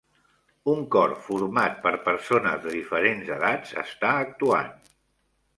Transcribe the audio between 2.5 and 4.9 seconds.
de diferents edats està actuant.